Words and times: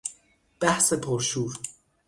بحث 0.61 0.93
پر 0.93 1.19
شور 1.19 1.57